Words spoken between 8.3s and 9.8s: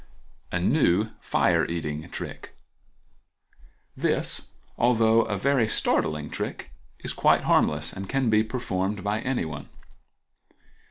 performed by anyone.